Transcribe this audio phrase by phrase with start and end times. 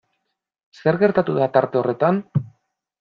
[0.79, 2.21] Zer gertatu da tarte horretan?